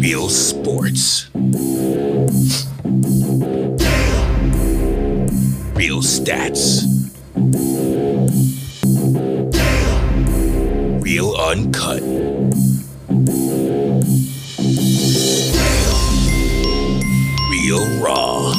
[0.00, 1.28] Real sports.
[5.74, 6.86] Real stats.
[11.02, 12.00] Real uncut.
[17.50, 18.54] Real raw.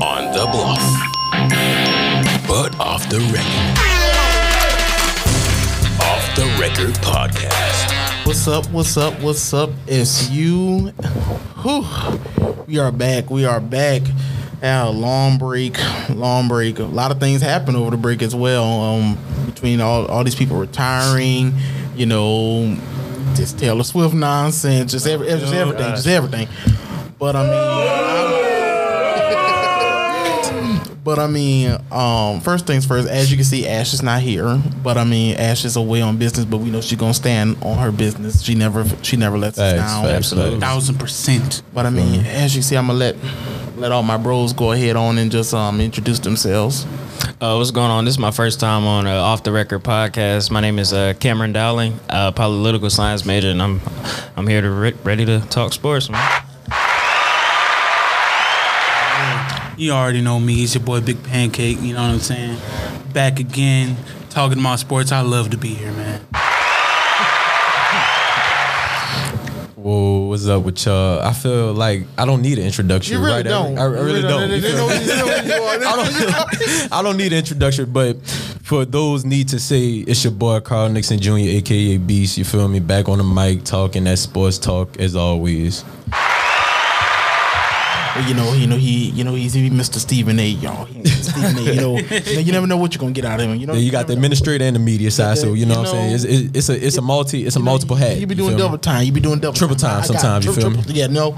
[0.00, 0.84] On the bluff.
[2.48, 4.03] But off the record.
[6.74, 8.26] Off the record podcast.
[8.26, 8.66] What's up?
[8.70, 9.20] What's up?
[9.20, 9.70] What's up?
[9.86, 10.88] It's you.
[11.62, 11.84] Whew.
[12.66, 13.30] We are back.
[13.30, 14.02] We are back.
[14.60, 15.78] Had a long break.
[16.08, 16.80] Long break.
[16.80, 18.64] A lot of things happened over the break as well.
[18.64, 21.54] Um, between all, all these people retiring,
[21.94, 22.76] you know,
[23.34, 26.48] just Taylor Swift nonsense, just every, just everything, just everything.
[27.18, 28.13] But I mean.
[31.04, 33.06] But I mean, um, first things first.
[33.08, 34.58] As you can see, Ash is not here.
[34.82, 36.46] But I mean, Ash is away on business.
[36.46, 38.42] But we know she's gonna stand on her business.
[38.42, 40.04] She never, she never lets us Facts, down.
[40.04, 40.60] facts, Absolutely.
[40.60, 41.62] thousand percent.
[41.74, 43.16] But I mean, as you see, I'm gonna let
[43.76, 46.86] let all my bros go ahead on and just um introduce themselves.
[47.40, 48.06] Uh, what's going on?
[48.06, 50.50] This is my first time on uh, Off the Record podcast.
[50.50, 53.82] My name is uh, Cameron Dowling, uh, political science major, and I'm
[54.36, 56.08] I'm here to re- ready to talk sports.
[56.08, 56.43] Man.
[59.76, 60.62] You already know me.
[60.62, 61.80] It's your boy Big Pancake.
[61.80, 62.58] You know what I'm saying?
[63.12, 63.96] Back again,
[64.30, 65.10] talking about sports.
[65.12, 66.20] I love to be here, man.
[69.76, 71.20] Whoa, what's up with y'all?
[71.20, 73.14] I feel like I don't need an introduction.
[73.18, 73.46] You really right?
[73.46, 73.78] I- don't.
[73.78, 74.48] I, I really really don't.
[74.48, 74.50] don't.
[74.52, 74.98] You feel know- me?
[75.04, 75.76] they know who you are.
[75.76, 76.92] I don't.
[76.92, 78.16] I don't need an introduction, but
[78.62, 82.38] for those need to say, it's your boy Carl Nixon Jr., aka Beast.
[82.38, 82.80] You feel me?
[82.80, 85.84] Back on the mic, talking that sports talk as always.
[88.14, 89.96] But, you know, you know he, you know he's even Mr.
[89.96, 90.46] Stephen A.
[90.46, 91.62] Y'all, Stephen A.
[91.62, 93.56] You know, you know, you never know what you're gonna get out of him.
[93.56, 95.78] You know, Then you got the administrator and the media side, so you know You
[95.80, 96.14] what I'm saying.
[96.14, 98.18] It's, it's, it's a it's a multi it's a You know, multiple hat.
[98.18, 98.58] You be you doing me?
[98.58, 99.04] double time.
[99.04, 100.82] You be doing double Triple time I got sometimes, you tri- feel me?
[100.88, 101.36] Yeah, no.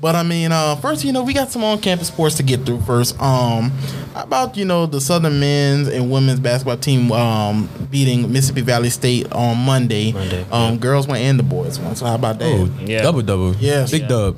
[0.00, 2.80] But I mean, uh, first, you know, we got some on-campus sports to get through
[2.80, 3.14] first.
[3.22, 3.70] Um,
[4.14, 8.90] how about you know the Southern men's and women's basketball team um, beating Mississippi Valley
[8.90, 10.10] State on Monday.
[10.10, 11.94] Monday, Um, girls went and the boys won.
[11.94, 12.46] So how about that?
[12.52, 13.02] Oh, Yeah.
[13.02, 13.54] double double.
[13.60, 13.92] Yes.
[13.92, 14.08] big Yeah.
[14.08, 14.36] dub.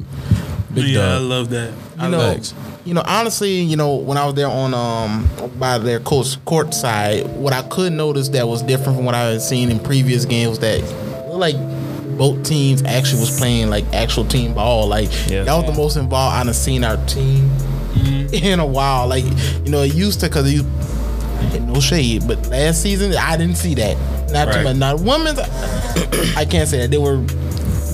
[0.74, 1.72] Big yeah, I love that.
[1.98, 2.52] I you know, love
[2.84, 6.74] you know, honestly, you know, when I was there on um by their coach court
[6.74, 10.24] side, what I could notice that was different from what I had seen in previous
[10.24, 10.80] games that
[11.28, 11.56] like
[12.18, 14.86] both teams actually was playing like actual team ball.
[14.86, 15.44] Like Yeah.
[15.44, 17.50] that was the most involved I've seen our team
[18.32, 19.06] in a while.
[19.08, 19.24] Like
[19.64, 20.64] you know, it used to because you
[21.50, 23.96] had no shade, but last season I didn't see that.
[24.32, 24.76] Not too much.
[24.76, 25.38] Not women's.
[26.36, 27.24] I can't say that they were.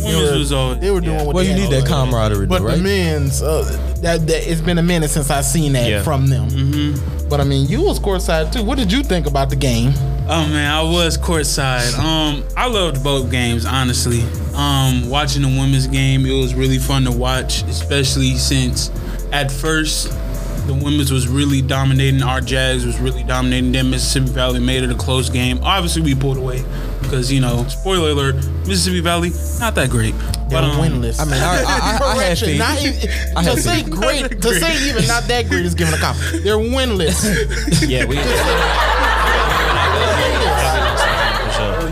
[0.02, 2.46] They Women's were, was always- they were doing what Well, they you need that camaraderie,
[2.46, 2.76] But though, right?
[2.78, 3.62] the men's, uh,
[4.02, 6.02] that, that it's been a minute since I seen that Yeah.
[6.02, 6.48] from them.
[6.50, 7.28] Mm-hmm.
[7.28, 8.62] But I mean, you was courtside too.
[8.64, 9.92] What did you think about the game?
[10.28, 11.96] Oh man, I was courtside.
[11.98, 14.22] Um, I loved both games, honestly.
[14.54, 18.90] Um, watching the women's game, it was really fun to watch, especially since
[19.32, 20.10] at first
[20.66, 22.22] the women's was really dominating.
[22.22, 23.72] Our Jazz was really dominating.
[23.72, 25.58] Then Mississippi Valley made it a close game.
[25.62, 26.64] Obviously, we pulled away
[27.10, 30.14] because you know, spoiler alert, Mississippi Valley not that great.
[30.48, 31.20] They're But um, winless.
[31.20, 32.58] I mean, I, I, I, I had Correction, faith.
[32.58, 33.90] not even, I to had say faith.
[33.90, 36.16] great, to say even not that great is giving a cop.
[36.16, 37.20] They're winless.
[37.88, 38.16] Yeah, we.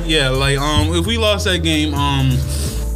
[0.07, 2.31] Yeah, like um, if we lost that game, um,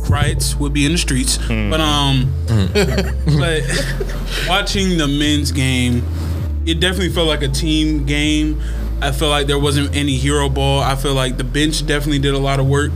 [0.08, 1.36] riots would be in the streets.
[1.36, 3.62] But um, but
[4.48, 6.02] watching the men's game,
[6.64, 8.62] it definitely felt like a team game.
[9.02, 10.80] I felt like there wasn't any hero ball.
[10.80, 12.92] I feel like the bench definitely did a lot of work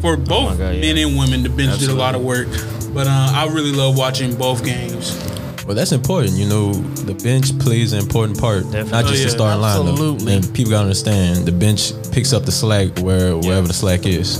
[0.00, 0.80] for both God, yeah.
[0.80, 1.42] men and women.
[1.42, 2.48] The bench did a lot of work.
[2.94, 5.12] But uh, I really love watching both games.
[5.66, 6.32] Well, that's important.
[6.32, 9.90] You know, the bench plays an important part, not just Oh, the starting lineup.
[9.90, 10.34] Absolutely.
[10.34, 14.38] And people gotta understand the bench picks up the slack where wherever the slack is.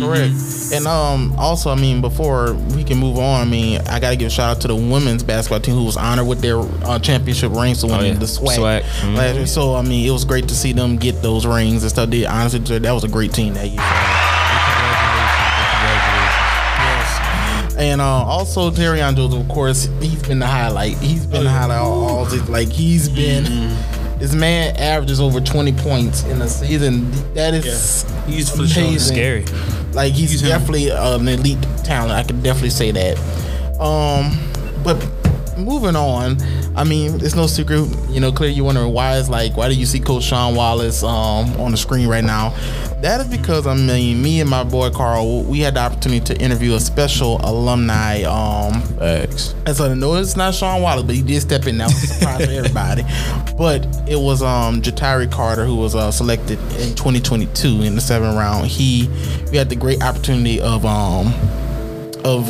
[0.00, 0.34] Correct.
[0.72, 4.16] And um, also, I mean, before we can move on, I mean, I got to
[4.16, 6.98] give a shout out to the women's basketball team who was honored with their uh,
[6.98, 8.14] championship rings to win yeah.
[8.14, 8.56] the SWAC.
[8.56, 8.82] SWAC.
[8.82, 9.16] Mhm.
[9.16, 9.46] last year.
[9.46, 12.10] So I mean, it was great to see them get those rings and stuff.
[12.10, 14.33] They, honestly, that was a great team that year.
[17.84, 20.96] And uh, also Terry Jones, of course, he's been the highlight.
[20.98, 23.44] He's been the highlight all, all this- like he's been.
[24.18, 27.10] This man averages over 20 points in a season.
[27.34, 28.84] That is He's for sure.
[28.84, 29.14] amazing.
[29.16, 29.44] Scary.
[29.92, 30.48] Like he's, He's him.
[30.48, 32.12] definitely an elite talent.
[32.12, 33.18] I can definitely say that.
[33.78, 34.38] Um,
[34.82, 34.96] but
[35.58, 36.38] moving on,
[36.74, 37.86] I mean, it's no secret.
[38.08, 41.02] You know, clearly you're wondering why is like why do you see Coach Sean Wallace
[41.02, 42.54] um on the screen right now?
[43.04, 46.40] That is because I mean, me and my boy Carl, we had the opportunity to
[46.40, 48.22] interview a special alumni.
[48.22, 49.54] Um, Facts.
[49.66, 51.76] and so I know it's not Sean Wallace, but he did step in.
[51.76, 53.04] That was a surprise for everybody.
[53.58, 58.38] But it was um Ja'Tyre Carter who was uh, selected in 2022 in the seventh
[58.38, 58.68] round.
[58.68, 59.06] He
[59.50, 61.26] we had the great opportunity of um
[62.24, 62.48] of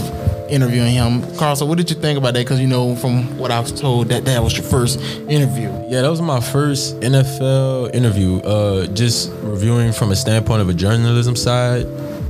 [0.48, 1.22] interviewing him.
[1.36, 2.40] Carl, so what did you think about that?
[2.40, 5.70] Because you know, from what I was told, that that was your first interview.
[5.88, 8.38] Yeah, that was my first NFL interview.
[8.40, 11.86] Uh, just reviewing from a standpoint of a journalism side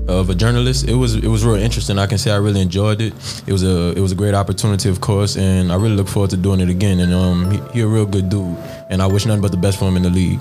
[0.08, 0.88] of a journalist.
[0.88, 1.98] It was it was real interesting.
[1.98, 3.12] I can say I really enjoyed it.
[3.46, 6.30] It was a it was a great opportunity, of course, and I really look forward
[6.30, 7.00] to doing it again.
[7.00, 8.56] And um, he, he a real good dude,
[8.90, 10.40] and I wish nothing but the best for him in the league.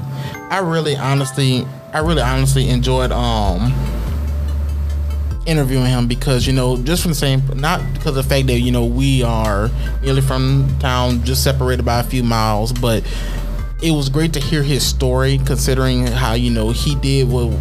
[0.49, 3.73] I really honestly, I really honestly enjoyed um
[5.45, 8.59] interviewing him because you know just from the same not because of the fact that
[8.59, 9.69] you know we are
[10.01, 13.03] nearly from town just separated by a few miles but
[13.81, 17.51] it was great to hear his story considering how you know he did what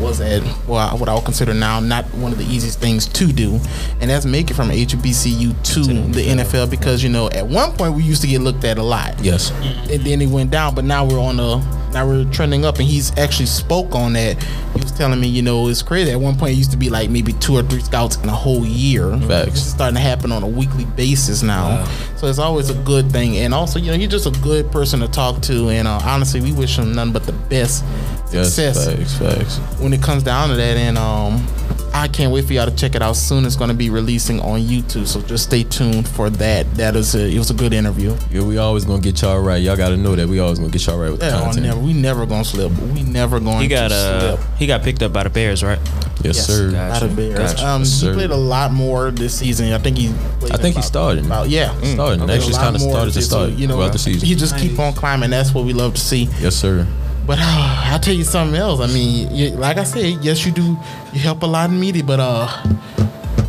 [0.00, 3.26] was at well, what I would consider now not one of the easiest things to
[3.32, 3.60] do,
[4.00, 7.94] and that's make it from HBCU to the NFL because you know at one point
[7.94, 9.52] we used to get looked at a lot Yes.
[9.90, 10.74] and then it went down.
[10.74, 11.58] But now we're on a
[11.92, 14.42] now we're trending up, and he's actually spoke on that.
[14.74, 16.10] He was telling me, you know, it's crazy.
[16.10, 18.32] At one point, it used to be like maybe two or three scouts in a
[18.32, 19.16] whole year.
[19.20, 19.48] Facts.
[19.52, 21.84] It's starting to happen on a weekly basis now.
[22.16, 23.36] So it's always a good thing.
[23.38, 25.68] And also, you know, he's just a good person to talk to.
[25.68, 27.84] And uh, honestly, we wish him nothing but the best
[28.32, 28.54] Yes.
[28.54, 28.86] success
[29.18, 29.18] Facts.
[29.18, 29.80] Facts.
[29.80, 30.76] when it comes down to that.
[30.78, 31.46] And um,
[31.94, 33.44] I can't wait for y'all to check it out soon.
[33.44, 36.72] It's going to be releasing on YouTube, so just stay tuned for that.
[36.74, 38.16] That is a, it was a good interview.
[38.30, 39.62] Yeah, we always gonna get y'all right.
[39.62, 41.66] Y'all gotta know that we always gonna get y'all right with the Yeah, oh, content.
[41.66, 42.72] never, we never gonna slip.
[42.80, 44.56] We never going He got to uh slip.
[44.58, 45.78] he got picked up by the Bears, right?
[46.22, 46.70] Yes, Yes, sir.
[46.72, 47.38] got Out of Bears.
[47.54, 47.66] gotcha.
[47.66, 48.14] Um, Yes, he sir.
[48.14, 49.72] played a lot more this season.
[49.72, 50.12] I think he.
[50.40, 51.26] Played I think he started.
[51.26, 52.22] About, yeah, Started.
[52.22, 54.26] Okay, Actually, a kind of started to start you know, throughout the season.
[54.26, 55.30] He just keep on climbing.
[55.30, 56.24] That's what we love to see.
[56.40, 56.86] Yes, sir.
[57.26, 58.80] But uh, I'll tell you something else.
[58.80, 60.76] I mean, you, like I said, yes, you do.
[61.12, 62.48] You help a lot in media, but uh,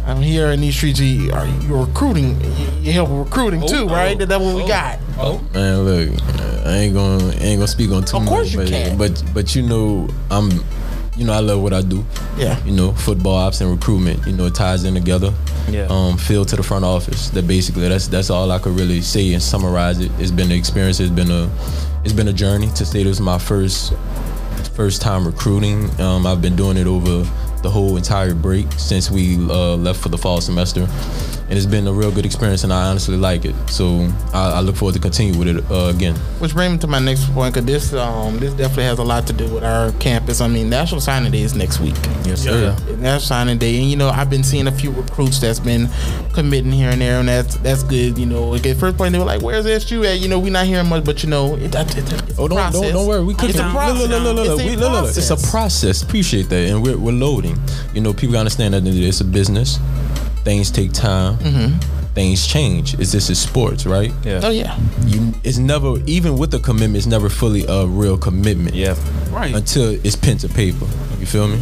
[0.06, 1.00] I'm here in these streets.
[1.00, 2.40] You, are you're recruiting.
[2.42, 4.18] You, you help with recruiting too, oh, right?
[4.18, 4.68] That's what we oh.
[4.68, 5.00] got.
[5.18, 6.10] Oh, Man, look,
[6.66, 8.30] I ain't gonna I ain't gonna speak on too Of much.
[8.30, 8.98] course you but, can.
[8.98, 10.52] But but you know I'm,
[11.16, 12.06] you know I love what I do.
[12.38, 12.64] Yeah.
[12.66, 14.26] You know football ops and recruitment.
[14.28, 15.34] You know it ties in together.
[15.70, 15.88] Yeah.
[15.90, 17.30] Um, field to the front office.
[17.30, 20.12] That basically that's that's all I could really say and summarize it.
[20.20, 21.00] It's been an experience.
[21.00, 21.50] It's been a
[22.04, 22.68] it's been a journey.
[22.68, 23.94] To say this is my first
[24.76, 25.90] first time recruiting.
[26.02, 27.30] Um, I've been doing it over
[27.62, 30.88] the whole entire break since we uh, left for the fall semester,
[31.54, 33.54] and it's been a real good experience, and I honestly like it.
[33.70, 36.16] So I, I look forward to continue with it uh, again.
[36.40, 39.28] Which brings me to my next point, because this um this definitely has a lot
[39.28, 40.42] to do with our campus.
[40.42, 41.94] I mean, National Signing Day is next week.
[42.26, 42.76] Yes, sir.
[42.98, 45.90] National Signing Day, and you know I've been seeing a few recruits that's been
[46.34, 48.18] committing here and there, and that's that's good.
[48.18, 50.66] You know, at first point they were like, "Where's SU at?" You know, we're not
[50.66, 52.82] hearing much, but you know, it, it, it, it's Oh, a don't, process.
[52.82, 53.24] don't, don't worry.
[53.24, 53.52] We cooking.
[53.52, 54.10] It's a process.
[54.10, 54.48] look, look, look, look.
[54.60, 55.18] It's a We- look, look, look.
[55.18, 55.52] It's a process.
[55.52, 56.02] process.
[56.02, 57.62] Appreciate that, and we're, we're loading.
[57.94, 59.78] You know, people gotta understand that it's a business.
[60.44, 61.38] Things take time.
[61.38, 61.80] Mm-hmm.
[62.14, 63.00] Things change.
[63.00, 64.12] Is this is sports, right?
[64.24, 64.42] Yeah.
[64.44, 66.98] Oh yeah, You, it's never even with the commitment.
[66.98, 68.76] It's never fully a real commitment.
[68.76, 68.96] Yeah.
[69.32, 69.54] right.
[69.56, 70.86] until it's pen to paper.
[71.20, 71.60] You feel me?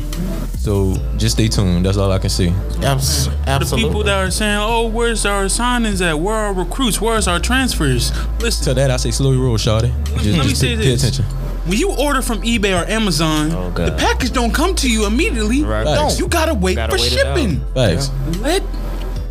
[0.58, 1.86] So just stay tuned.
[1.86, 2.50] That's all I can say.
[2.84, 6.20] Abs- The people that are saying, "Oh, where's our signings at?
[6.20, 7.00] Where are our recruits?
[7.00, 8.12] Where's our transfers?"
[8.42, 9.92] Listen, To that, I say slow your roll, shawty.
[10.06, 11.26] Just, Let me just say pay, pay attention.
[11.66, 15.64] When you order from eBay or Amazon, Oh, the package don't come to you immediately.
[15.64, 15.86] Right.
[15.86, 16.20] Facts.
[16.20, 17.62] You gotta wait Gotta for wait shipping.
[17.74, 18.10] Facts.
[18.40, 18.64] Let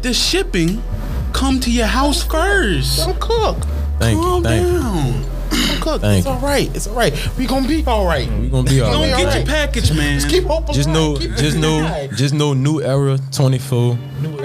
[0.02, 0.82] the shipping
[1.32, 2.98] come to your house first.
[3.06, 3.56] Don't cook.
[3.98, 4.22] Thank you.
[4.22, 4.82] Calm Thank down.
[4.82, 5.09] Don't
[5.80, 6.00] cook.
[6.00, 6.32] Thank it's you.
[6.32, 6.74] all right.
[6.76, 7.12] It's all right.
[7.38, 8.28] We gonna be all right.
[8.40, 9.24] We gonna be all Don't be right.
[9.24, 10.18] get your package, man.
[10.20, 10.74] Just keep hoping.
[10.74, 12.52] Just know, just know, just know.
[12.54, 13.98] New era 24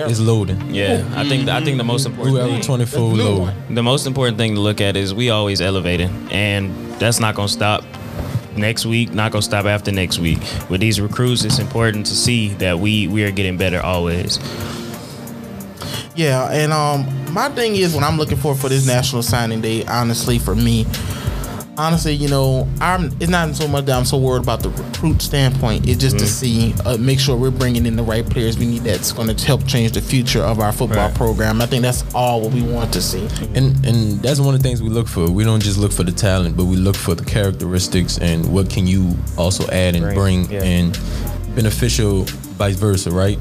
[0.08, 0.74] is loading.
[0.74, 1.04] Yeah.
[1.16, 3.42] I think I think the most important New era thing, 24 loading.
[3.42, 3.76] one.
[3.76, 7.48] the most important thing to look at is we always elevating and that's not gonna
[7.48, 7.84] stop
[8.56, 10.40] next week not gonna stop after next week
[10.70, 14.40] with these recruits it's important to see that we we are getting better always
[16.16, 19.84] Yeah, and um, my thing is when I'm looking for for this National Signing Day,
[19.86, 20.86] honestly, for me,
[21.78, 25.22] honestly, you know, I'm it's not so much that I'm so worried about the recruit
[25.22, 25.88] standpoint.
[25.88, 28.84] It's just to see, uh, make sure we're bringing in the right players we need
[28.84, 31.16] that's going to help change the future of our football Right.
[31.16, 31.62] program.
[31.62, 33.28] I think that's all what we want to see.
[33.54, 35.30] And and that's one of the things we look for.
[35.30, 38.70] We don't just look for the talent, but we look for the characteristics and what
[38.70, 40.64] can you also add and Bring, bring, yeah.
[40.64, 41.00] and
[41.56, 42.24] beneficial
[42.58, 43.40] vice versa, right?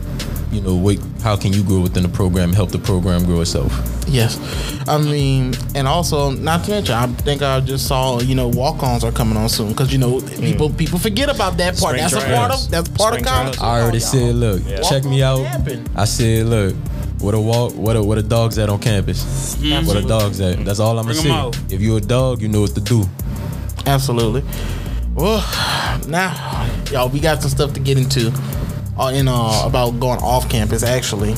[0.55, 3.73] You know, what, how can you grow within the program, help the program grow itself?
[4.07, 4.39] Yes,
[4.89, 9.03] I mean, and also not to mention, I think I just saw you know walk-ons
[9.03, 10.41] are coming on soon because you know mm.
[10.41, 11.97] people people forget about that part.
[11.97, 13.57] Spring that's a part of that's part Spring of college.
[13.57, 13.81] trials.
[13.81, 15.43] I already oh, said, look, check me out.
[15.45, 15.89] Happen.
[15.97, 16.77] I said, look,
[17.19, 19.57] what a walk, what a what a dog's at on campus.
[19.57, 19.89] Mm-hmm.
[19.89, 20.55] What a dog's at.
[20.55, 20.65] Mm-hmm.
[20.65, 21.59] That's all I'm gonna Bring 'em say.
[21.59, 21.73] out.
[21.73, 23.05] If you're a dog, you know what to do.
[23.87, 24.45] Absolutely.
[25.15, 25.39] Well,
[26.09, 28.31] now, y'all, we got some stuff to get into
[28.99, 30.83] uh, in uh, about going off campus.
[30.83, 31.35] Actually,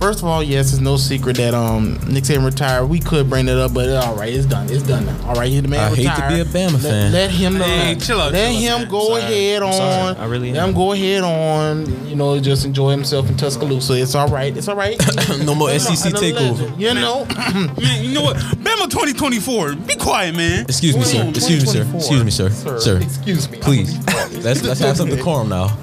[0.00, 2.86] first of all, yes, it's no secret that um Nick Saban retired.
[2.86, 4.68] We could bring it up, but all right, it's done.
[4.70, 5.28] It's done now.
[5.28, 7.12] All right, he the man I hate to be a Bama let, fan.
[7.12, 7.64] Let him know.
[7.64, 8.90] Hey, chill out, Let chill him man.
[8.90, 9.22] go sorry.
[9.22, 9.74] ahead I'm on.
[9.74, 10.16] sorry.
[10.18, 10.68] I really let am.
[10.70, 12.06] him go ahead on.
[12.06, 13.94] You know, just enjoy himself in Tuscaloosa.
[14.00, 14.56] It's all right.
[14.56, 14.96] It's all right.
[15.46, 16.58] No more You SEC an takeover.
[16.60, 17.24] legend, You know.
[17.80, 18.36] Man, you know what?
[18.36, 19.74] Bama 2024.
[19.76, 20.64] Be quiet, man.
[20.64, 21.28] Excuse me, sir.
[21.28, 21.96] Excuse me, sir.
[21.96, 22.50] Excuse me, sir.
[22.78, 22.98] Sir.
[23.00, 23.58] Excuse me.
[23.58, 23.96] Please.
[24.46, 25.76] Let's let's have some decorum now.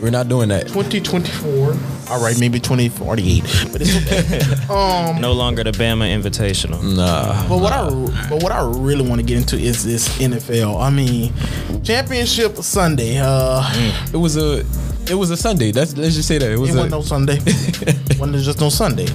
[0.00, 0.68] We're not doing that.
[0.68, 1.76] 2024.
[2.10, 4.72] All right, maybe 2048, but it's okay.
[4.72, 6.82] um, No longer the Bama Invitational.
[6.96, 7.48] Nah.
[7.48, 7.88] but what I
[8.28, 10.80] but what I really want to get into is this NFL.
[10.80, 11.32] I mean,
[11.84, 13.18] championship Sunday.
[13.22, 13.62] Uh,
[14.12, 14.64] It was a
[15.10, 15.70] it was a Sunday.
[15.72, 17.38] That's let's just say that it was it a wasn't no Sunday.
[18.18, 19.06] wasn't just no Sunday.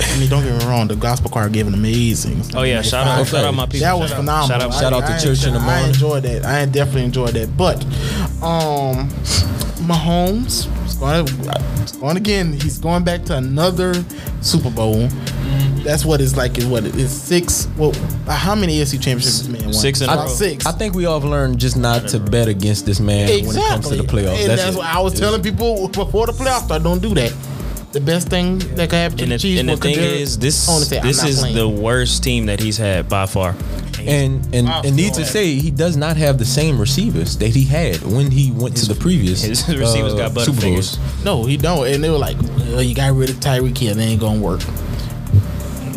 [0.00, 0.88] I mean, don't get me wrong.
[0.88, 2.42] The gospel choir gave an amazing.
[2.54, 3.80] Oh yeah, shout out, shout out my people.
[3.80, 4.20] That was Shout out.
[4.22, 4.48] phenomenal.
[4.48, 5.84] Shout out, Shout out to I- church in the morning.
[5.84, 6.44] I enjoyed that.
[6.44, 7.56] I definitely enjoyed that.
[7.56, 7.84] But
[8.42, 9.08] um
[9.78, 12.52] Mahomes is going to going again.
[12.52, 13.94] He's going back to another
[14.40, 15.08] Super Bowl.
[15.82, 16.58] That's what it's like.
[16.58, 17.68] Is what it is six.
[17.76, 17.92] Well,
[18.26, 19.72] how many AFC championships this man won?
[19.72, 20.28] Six in a About.
[20.28, 20.66] Six.
[20.66, 23.68] I think we all have learned just not to bet against this man when it
[23.68, 24.40] comes to the playoffs.
[24.40, 24.78] And that's, it.
[24.78, 26.82] what I was telling people before the playoffs start.
[26.82, 27.32] Don't do that.
[27.98, 30.20] The best thing that can happen to And the the, Chiefs and the thing Kadarius
[30.20, 33.56] is, this Tony this is playing." the worst team that he's had by far.
[34.00, 37.64] And and and need to say he does not have the same receivers that he
[37.64, 39.42] had when he went to the previous.
[39.42, 40.96] his receivers uh, got Super butterfingers.
[40.96, 41.24] Bowls.
[41.24, 41.88] no, he don't.
[41.88, 43.96] And they were like, well, "You got rid of Tyreek Hill.
[43.96, 44.62] They ain't gonna work."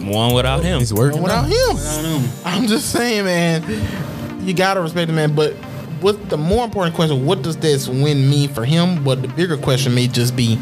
[0.03, 0.79] One without him.
[0.79, 1.53] He's working without him.
[1.53, 2.29] I don't know.
[2.45, 4.45] I'm just saying, man.
[4.45, 5.53] You gotta respect the man, but
[6.01, 7.27] what the more important question?
[7.27, 9.03] What does this win mean for him?
[9.03, 10.59] But the bigger question may just be,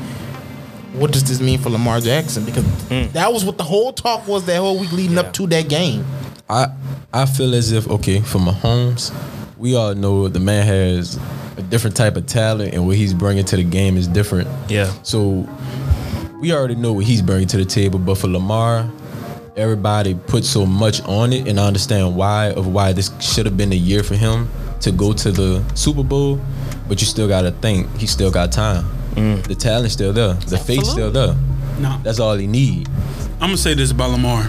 [0.93, 2.45] what does this mean for Lamar Jackson?
[2.45, 3.11] Because hmm.
[3.13, 6.05] that was what the whole talk was that whole week leading up to that game.
[6.49, 6.67] I
[7.13, 9.13] I feel as if okay for Mahomes,
[9.57, 11.19] we all know the man has
[11.57, 14.47] a different type of talent and what he's bringing to the game is different.
[14.69, 14.91] Yeah.
[15.03, 15.47] So
[16.39, 18.89] we already know what he's bringing to the table, but for Lamar,
[19.57, 23.57] everybody put so much on it, and I understand why of why this should have
[23.57, 24.49] been a year for him
[24.81, 26.39] to go to the Super Bowl.
[26.87, 28.85] But you still got to think he still got time.
[29.15, 29.43] Mm.
[29.47, 30.33] The talent's still there.
[30.33, 31.35] The faith's still there.
[31.79, 32.87] No, That's all he need.
[33.35, 34.47] I'm gonna say this about Lamar.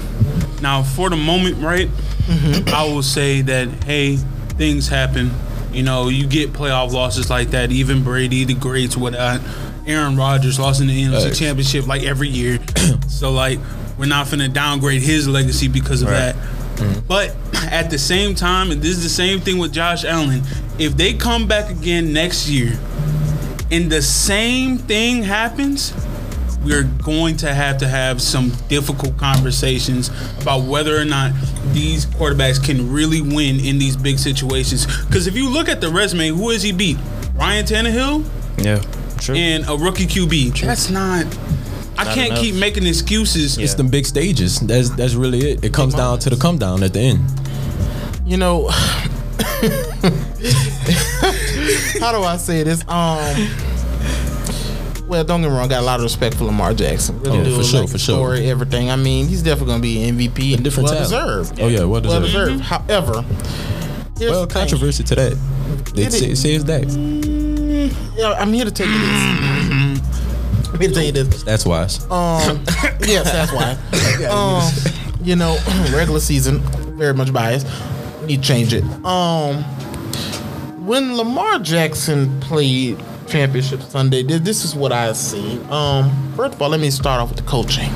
[0.61, 1.89] Now, for the moment, right?
[1.89, 2.69] Mm-hmm.
[2.75, 5.31] I will say that hey, things happen.
[5.73, 7.71] You know, you get playoff losses like that.
[7.71, 9.41] Even Brady, the greats, whatnot.
[9.41, 11.39] Uh, Aaron Rodgers lost in the NFC Facts.
[11.39, 12.59] Championship like every year.
[13.09, 13.59] so like,
[13.97, 16.33] we're not finna downgrade his legacy because of Right.
[16.33, 16.37] that.
[16.37, 17.07] Mm-hmm.
[17.07, 17.37] But
[17.73, 20.43] at the same time, and this is the same thing with Josh Allen.
[20.79, 22.79] If they come back again next year,
[23.71, 25.93] and the same thing happens,
[26.65, 30.11] we're going to have to have some difficult conversations
[30.43, 31.33] about whether or not
[31.73, 34.85] these quarterbacks can really win in these big situations.
[35.07, 36.99] Because if you look at the resume, who has he beat?
[37.35, 38.25] Ryan Tannehill
[38.59, 38.83] Yeah.
[39.19, 39.35] True.
[39.37, 40.61] and a rookie QB.
[40.61, 41.25] That's not.
[41.97, 42.41] I Not can't enough.
[42.43, 43.59] keep making excuses.
[43.59, 44.59] It's the big stages.
[44.61, 45.65] That's that's really it.
[45.65, 47.21] It comes down to the come down at the end.
[48.25, 48.71] You know,
[52.01, 52.83] how do I say this?
[52.89, 53.49] Um.
[55.09, 55.65] Well, don't get me wrong.
[55.65, 57.19] I got a lot of respect for Lamar Jackson.
[57.23, 57.57] Really Oh, do.
[57.57, 58.15] for sure, like for sure.
[58.17, 58.91] Story, everything.
[58.91, 61.47] I mean, he's definitely going to be MVP and different well talent.
[61.51, 61.61] deserved.
[61.61, 62.23] Oh yeah, well deserved.
[62.35, 62.61] well deserved.
[62.63, 63.13] However,
[64.21, 65.37] Well, the controversy to that.
[65.95, 66.87] They It say, say it's that.
[68.17, 70.01] Yeah, I'm here to tell you this.
[70.73, 71.43] I'm here to tell you this.
[71.43, 72.05] That's wise.
[72.05, 72.63] Um,
[73.01, 73.77] yes, that's why.
[74.31, 74.71] um,
[75.25, 75.59] you know,
[75.93, 76.61] regular season,
[76.97, 77.67] very much biased.
[78.27, 78.85] Need to change it.
[79.05, 79.65] Um,
[80.91, 85.61] when Lamar Jackson played championship Sunday, this is what I see.
[85.71, 87.93] Um, first of all, let me start off with the coaching.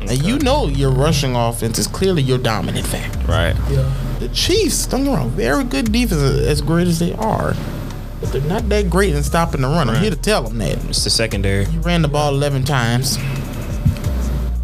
[0.00, 3.16] And you know your rushing offense is clearly your dominant factor.
[3.28, 3.54] right.
[3.70, 3.94] Yeah.
[4.18, 7.54] The Chiefs, don't get me wrong, very good defense as great as they are.
[8.20, 9.88] But they're not that great in stopping the run.
[9.88, 10.84] I'm here to tell them that.
[10.86, 11.66] It's the secondary.
[11.66, 13.18] You ran the ball 11 times.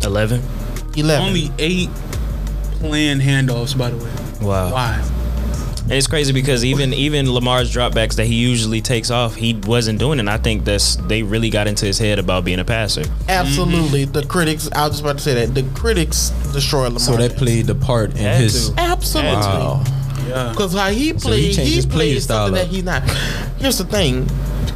[0.03, 0.43] Eleven.
[0.97, 1.29] 11.
[1.29, 1.91] Only eight
[2.73, 4.13] planned handoffs, by the way.
[4.45, 4.73] Wow.
[4.73, 5.12] Why?
[5.83, 9.99] And it's crazy because even even Lamar's dropbacks that he usually takes off, he wasn't
[9.99, 10.21] doing it.
[10.21, 13.03] And I think that's they really got into his head about being a passer.
[13.29, 14.05] Absolutely.
[14.05, 14.13] Mm-hmm.
[14.13, 15.55] The critics, I was just about to say that.
[15.55, 17.01] The critics destroyed Lamar.
[17.01, 17.39] So they Jackson.
[17.47, 18.71] played the part in Had his.
[18.71, 18.81] to.
[18.81, 19.33] Absolutely.
[19.33, 19.85] Wow.
[20.29, 20.51] Yeah.
[20.51, 22.69] Because how he he played, changed he, his play played style something up.
[22.69, 23.03] that he's not.
[23.61, 24.29] Here's the thing.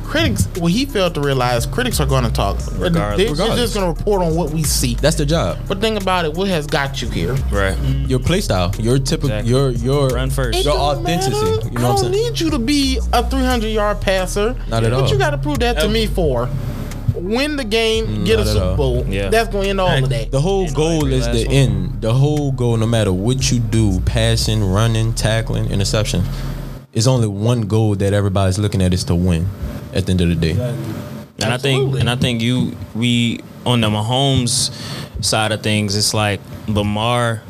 [0.05, 2.57] Critics, what he failed to realize, critics are going to talk.
[2.79, 2.79] Regardless.
[2.79, 3.59] They're, they're Regardless.
[3.59, 4.95] just going to report on what we see.
[4.95, 5.59] That's the job.
[5.69, 7.33] But think about it, what has got you here?
[7.53, 7.75] Right.
[7.77, 8.07] Mm-hmm.
[8.07, 8.75] Your play style.
[8.79, 9.31] Your typical.
[9.31, 9.51] Exactly.
[9.53, 10.65] Your your Run first.
[10.65, 11.35] Your authenticity.
[11.37, 11.47] matter.
[11.47, 12.13] You know I what I'm don't saying?
[12.13, 14.55] need you to be a 300 yard passer.
[14.69, 15.09] Not at what all.
[15.11, 16.49] you got to prove that to me for?
[17.15, 18.77] Win the game, mm, get a Not at Super all.
[18.77, 19.07] Bowl.
[19.07, 19.31] Yeah.
[19.31, 20.31] That's going to end all of that.
[20.31, 21.55] The whole And goal is the one.
[21.55, 22.03] end.
[22.03, 26.23] The whole goal, no matter what you do, passing, running, tackling, interception,
[26.93, 29.49] it's only one goal that everybody's looking at is to win.
[29.97, 30.53] At the end of the day,
[31.43, 34.71] And I think and I think you we on the Mahomes
[35.25, 37.43] side of things, it's like Lamar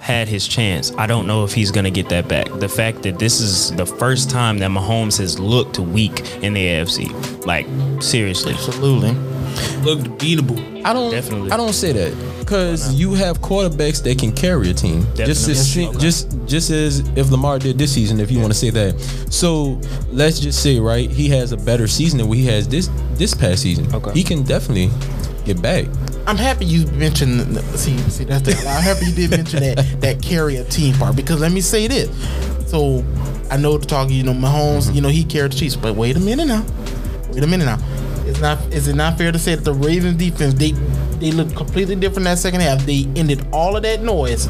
[0.00, 0.92] had his chance.
[0.96, 2.46] I don't know if he's gonna get that back.
[2.60, 6.64] The fact that this is the first time that Mahomes has looked weak in the
[6.66, 7.44] AFC.
[7.44, 7.66] Like
[8.00, 8.54] seriously.
[8.54, 9.10] Absolutely.
[9.84, 10.84] Looked beatable.
[10.84, 11.10] I don't.
[11.10, 11.50] Definitely.
[11.50, 15.06] I don't say that because you have quarterbacks that can carry a team.
[15.14, 16.00] Just as Definitely.
[16.00, 19.00] just just as if Lamar did this season, if you want to say that.
[19.30, 22.88] So let's just say right, he has a better season than what he has this
[23.14, 23.92] this past season.
[23.94, 24.12] Okay.
[24.12, 24.90] He can definitely
[25.44, 25.86] get back.
[26.26, 27.56] I'm happy you mentioned.
[27.78, 28.52] See, see, that's the.
[28.68, 31.86] I'm happy you did mention that that carry a team part because let me say
[31.86, 32.10] this.
[32.68, 33.04] So
[33.50, 34.10] I know the talk.
[34.10, 34.86] You know, Mahomes.
[34.86, 34.94] Mm-hmm.
[34.94, 36.64] You know, he carried the Chiefs, but wait a minute now.
[37.30, 37.78] Wait a minute now.
[38.36, 38.58] It's not.
[38.70, 40.72] Is it not fair to say that the Ravens defense they
[41.20, 42.84] they look completely different that second half?
[42.84, 44.46] They ended all of that noise.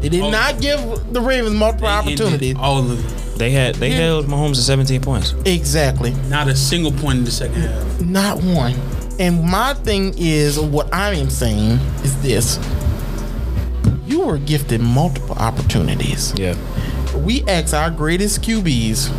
[0.00, 0.30] They did Oh.
[0.30, 0.80] not give
[1.12, 2.56] the Ravens multiple opportunities.
[2.58, 3.38] All of it.
[3.38, 3.98] They had they Yeah.
[3.98, 5.34] held Mahomes to 17 points.
[5.44, 6.14] Exactly.
[6.28, 8.00] Not a single point in the second half.
[8.00, 8.74] Not one.
[9.20, 12.58] And my thing is, what I am saying is this:
[14.08, 16.34] you were gifted multiple opportunities.
[16.36, 16.54] Yeah.
[17.24, 19.10] We ask our greatest QBs,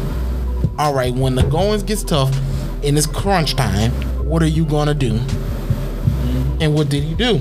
[0.78, 2.38] all right, when the goings gets tough
[2.84, 3.92] and it's crunch time,
[4.30, 5.20] what are you gonna do?
[6.62, 7.38] And what did he do?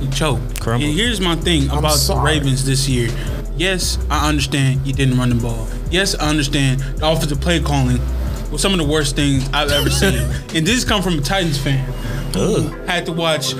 [0.00, 0.60] He choked.
[0.60, 0.88] Crumbled.
[0.88, 2.38] And here's my thing about the sorry.
[2.38, 3.10] Ravens this year.
[3.56, 5.68] Yes, I understand you didn't run the ball.
[5.90, 8.00] Yes, I understand the offensive play calling
[8.50, 10.14] was some of the worst things I've ever seen.
[10.54, 11.84] and this come from a Titans fan
[12.32, 13.54] who had to watch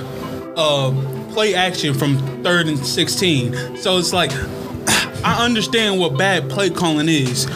[0.56, 0.92] uh,
[1.32, 3.76] play action from third and 16.
[3.76, 4.32] So it's like,
[5.24, 7.46] I understand what bad play calling is,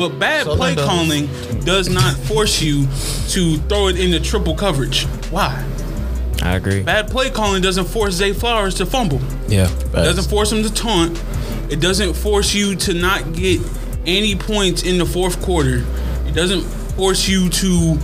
[0.00, 1.28] but bad So play calling
[1.64, 2.86] does not force you
[3.28, 5.04] to throw it into triple coverage.
[5.30, 5.64] Why?
[6.42, 6.82] I agree.
[6.82, 9.20] Bad play calling doesn't force Zay Flowers to fumble.
[9.46, 9.70] Yeah.
[9.70, 11.22] It doesn't force him to taunt.
[11.70, 13.60] It doesn't force you to not get
[14.06, 15.84] any points in the fourth quarter.
[16.26, 17.98] It doesn't force you to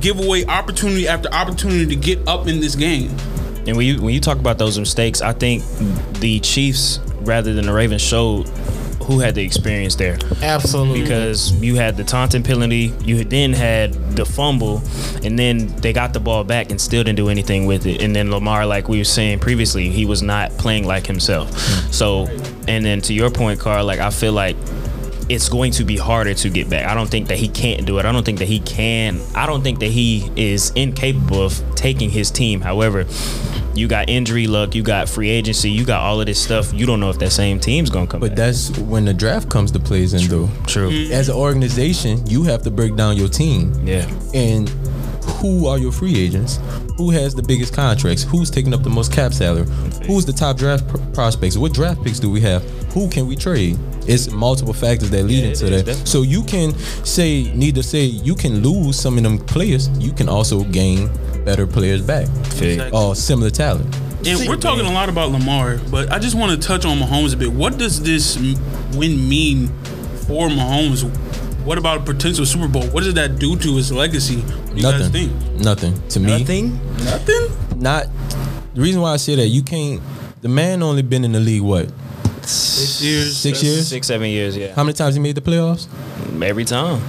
[0.00, 3.10] give away opportunity after opportunity to get up in this game.
[3.68, 5.62] And when you when you talk about those mistakes, I think
[6.14, 8.50] the Chiefs rather than the Ravens showed
[9.08, 10.18] who had the experience there.
[10.42, 11.00] Absolutely.
[11.00, 14.82] because you had the taunting penalty, you then had the fumble,
[15.24, 18.02] and then they got the ball back and still didn't do anything with it.
[18.02, 21.56] And then Lamar, like we were saying previously, he was not playing like himself.
[21.90, 22.26] So,
[22.68, 24.56] and then to your point, Carl, like I feel like
[25.30, 26.86] it's going to be harder to get back.
[26.86, 28.04] I don't think that he can't do it.
[28.04, 29.20] I don't think that he can.
[29.34, 32.60] I don't think that he is incapable of taking his team.
[32.60, 33.06] However,
[33.78, 36.72] you got injury luck, you got free agency, you got all of this stuff.
[36.74, 38.36] You don't know if that same team's gonna come But back.
[38.36, 40.48] that's when the draft comes to plays in though.
[40.66, 40.90] True.
[40.90, 41.12] Mm-hmm.
[41.12, 43.72] As an organization, you have to break down your team.
[43.86, 44.06] Yeah.
[44.34, 44.68] and
[45.42, 46.58] who are your free agents?
[46.96, 48.24] Who has the biggest contracts?
[48.24, 49.66] Who's taking up the most cap salary?
[50.06, 51.56] Who's the top draft pr- prospects?
[51.56, 52.62] What draft picks do we have?
[52.92, 53.78] Who can we trade?
[54.08, 55.84] It's multiple factors that lead Yeah, into that.
[55.84, 56.06] definitely.
[56.06, 59.88] So you can say, need to say, you can lose some of them players.
[60.00, 61.08] You can also gain
[61.48, 62.92] better players back Fig.
[62.92, 63.86] or similar talent.
[64.26, 67.32] And we're talking a lot about Lamar, but I just want to touch on Mahomes
[67.32, 67.50] a bit.
[67.50, 68.36] What does this
[68.94, 69.68] win mean
[70.26, 71.04] for Mahomes?
[71.64, 72.82] What about a potential Super Bowl?
[72.88, 74.42] What does that do to his legacy?
[74.42, 75.30] What do you guys Nothing.
[75.38, 75.60] think?
[75.64, 76.38] Nothing to me.
[76.38, 76.78] Nothing.
[77.04, 77.80] Nothing.
[77.80, 78.06] Not
[78.74, 80.02] the reason why I say that you can't.
[80.42, 81.90] The man only been in the league what
[82.42, 83.36] Six years.
[83.38, 83.88] six years?
[83.88, 84.74] Six, seven years, yeah.
[84.74, 85.86] How many times he made the playoffs?
[86.42, 87.00] Every time.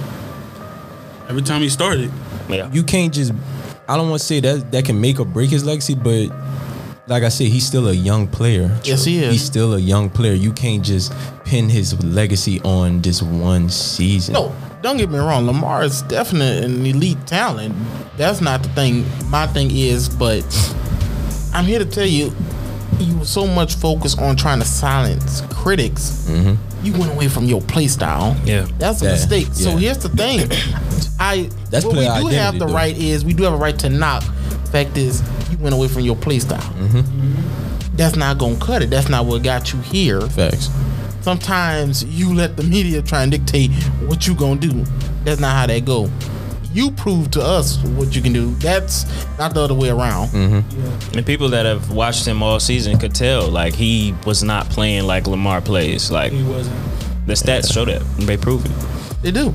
[1.28, 2.10] Every time he started.
[2.48, 2.70] Yeah.
[2.72, 3.32] you can't just
[3.90, 6.28] I don't want to say that that can make or break his legacy, but
[7.08, 8.70] like I said, he's still a young player.
[8.84, 9.32] Yes, he is.
[9.32, 10.32] He's still a young player.
[10.32, 11.12] You can't just
[11.44, 14.34] pin his legacy on this one season.
[14.34, 15.44] No, don't get me wrong.
[15.44, 17.74] Lamar is definitely an elite talent.
[18.16, 19.04] That's not the thing.
[19.28, 20.44] My thing is, but
[21.52, 22.32] I'm here to tell you,
[23.00, 26.69] you were so much focused on trying to silence critics, mm-hmm.
[26.82, 28.36] You went away from your play style.
[28.44, 28.66] Yeah.
[28.78, 29.48] that's a Yeah, mistake.
[29.52, 30.40] So here's the thing.
[31.20, 32.72] I That's what we do player have the though.
[32.72, 34.22] right is we do have a right to knock.
[34.72, 36.60] Fact is, you went away from your play style.
[36.60, 37.96] Mm-hmm.
[37.96, 38.88] That's not gonna cut it.
[38.90, 40.70] That's not what got you here Facts.
[41.20, 43.70] sometimes you let the media try and dictate
[44.06, 44.84] what you gonna do.
[45.24, 46.08] That's not how that go.
[46.72, 48.50] You prove to us what you can do.
[48.54, 49.04] That's
[49.38, 50.28] not the other way around.
[50.28, 51.16] Mm-hmm.
[51.16, 55.04] And people that have watched him all season could tell, like he was not playing
[55.04, 56.10] like Lamar plays.
[56.12, 56.76] Like He wasn't.
[57.26, 58.02] the stats show that.
[58.18, 58.70] They prove it.
[59.22, 59.52] They do.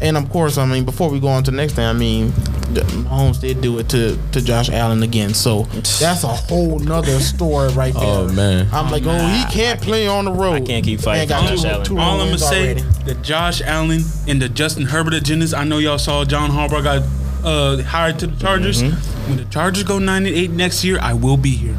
[0.00, 2.30] And of course, I mean, before we go on to the next thing, I mean,
[2.30, 5.34] the- Mahomes did do it to, to Josh Allen again.
[5.34, 5.62] So
[6.00, 8.02] that's a whole nother story right there.
[8.04, 8.68] Oh man.
[8.72, 10.54] I'm like, oh, he can't play on the road.
[10.54, 11.84] I can't keep fighting Man Josh two- Allen.
[11.86, 15.56] two All I'm gonna say, the Josh Allen and the Justin Herbert agendas.
[15.56, 17.02] I know y'all saw John Harbaugh got
[17.44, 18.82] uh, hired to the Chargers.
[18.82, 19.28] Mm-hmm.
[19.28, 21.76] When the Chargers go nine and eight next year, I will be here.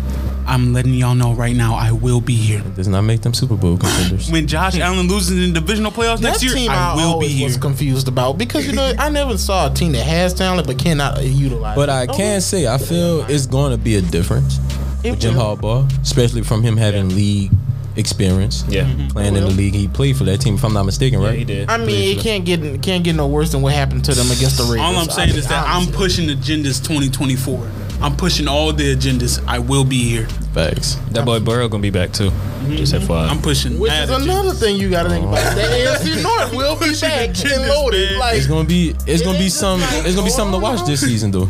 [0.50, 1.76] I'm letting y'all know right now.
[1.76, 2.62] I will be here.
[2.76, 4.32] Does not make them Super Bowl contenders.
[4.32, 7.28] When Josh Allen loses in divisional playoffs That next year, team I I, will be
[7.28, 7.46] here.
[7.46, 10.80] was confused about because you know I never saw a team that has talent but
[10.80, 11.76] cannot utilize.
[11.76, 11.92] But it.
[11.92, 14.58] I Oh, can say I feel it's going to be a difference
[15.04, 15.56] It with Jim will.
[15.56, 17.52] Harbaugh, especially from him having league
[17.96, 18.64] experience.
[18.70, 18.86] Yeah.
[18.86, 19.08] Mm-hmm.
[19.10, 20.56] playing in the league, he played for that team.
[20.56, 21.38] If I'm not mistaken, Yeah, right?
[21.38, 21.70] he did.
[21.70, 24.28] I mean, it can't get it can't get no worse than what happened to them
[24.32, 24.80] against the Raiders.
[24.82, 25.94] All I'm saying is that I'm Honestly.
[25.96, 27.70] pushing agendas 2024.
[28.02, 29.44] I'm pushing all the agendas.
[29.46, 30.28] I will be here.
[30.54, 30.96] Facts.
[31.12, 32.32] That boy Burrow gonna be back too.
[32.70, 33.30] Just FYI.
[33.30, 33.80] I'm pushing.
[33.80, 35.56] Which mad is another thing you got to think about.
[35.56, 38.10] The AFC North will be Pushing back and agendas, loaded.
[38.12, 38.20] man.
[38.20, 40.60] Like, It's gonna be it's gonna be ain't some just like, it's gonna be something
[40.60, 41.48] to watch this season though.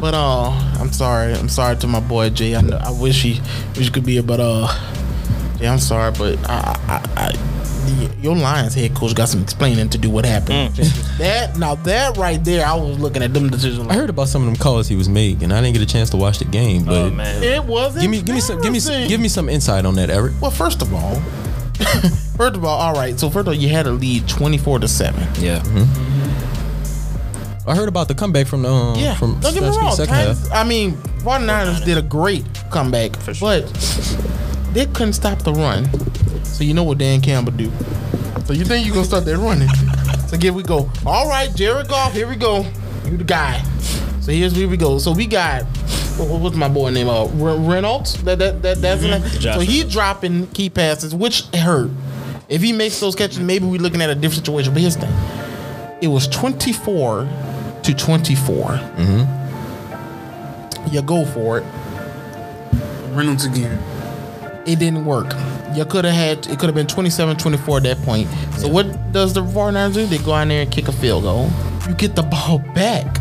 [0.00, 1.32] but uh, I'm sorry.
[1.34, 2.56] I'm sorry to my boy Jay.
[2.56, 3.40] I know, I wish he
[3.76, 4.66] wish he could be here, but uh,
[5.60, 7.53] yeah, I'm sorry, but I, I, I,
[7.84, 10.10] the, your Lions head coach got some explaining to do.
[10.10, 10.74] What happened?
[11.18, 13.86] That now that right there, I was looking at them decisions.
[13.88, 15.52] I heard about some of them calls he was making.
[15.52, 17.40] I didn't get a chance to watch the game, but oh man.
[17.42, 18.02] it wasn't.
[18.02, 20.32] give me give me some give me some, give me some insight on that, Eric.
[20.40, 21.14] Well, first of all,
[22.36, 23.18] first of all, all right.
[23.18, 25.22] So first of all, you had a lead twenty four to seven.
[25.38, 25.62] Yeah.
[27.66, 29.94] I heard about the comeback from the um, Yeah, from don't get me wrong.
[29.94, 30.66] second Titans, half.
[30.66, 30.92] I mean,
[31.22, 33.62] 49ers did a great comeback, but
[34.74, 35.88] they couldn't stop the run.
[36.54, 37.70] So you know what Dan Campbell do?
[38.44, 39.68] So you think you gonna start that running?
[40.28, 40.88] so here we go.
[41.04, 42.12] All right, Jared Goff.
[42.12, 42.64] Here we go.
[43.04, 43.60] You the guy.
[44.20, 44.98] So here's where we go.
[44.98, 45.64] So we got
[46.16, 47.08] what, what's my boy name?
[47.08, 48.22] Uh, Re- Reynolds.
[48.22, 49.22] That that that that's the name.
[49.40, 51.90] Josh so he dropping key passes, which hurt.
[52.48, 54.72] If he makes those catches, maybe we're looking at a different situation.
[54.72, 57.28] But here's the thing: it was 24
[57.82, 58.80] to 24.
[60.92, 61.64] You go for it.
[63.10, 63.82] Reynolds again.
[64.66, 65.32] It didn't work.
[65.74, 68.28] You could have had it could have been 27-24 at that point.
[68.58, 70.06] So what does the 49ers do?
[70.06, 71.50] They go in there and kick a field goal.
[71.88, 73.18] You get the ball back.